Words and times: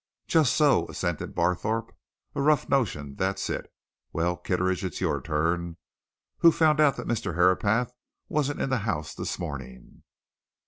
"Just 0.25 0.55
so," 0.55 0.87
assented 0.87 1.35
Barthorpe. 1.35 1.93
"A 2.33 2.41
rough 2.41 2.67
notion 2.67 3.17
that's 3.17 3.51
it. 3.51 3.71
Well, 4.11 4.35
Kitteridge, 4.35 4.83
it's 4.83 4.99
your 4.99 5.21
turn. 5.21 5.77
Who 6.39 6.51
found 6.51 6.79
out 6.79 6.95
that 6.97 7.05
Mr. 7.07 7.35
Herapath 7.35 7.93
wasn't 8.27 8.61
in 8.63 8.71
the 8.71 8.79
house 8.79 9.13
this 9.13 9.37
morning?" 9.37 10.01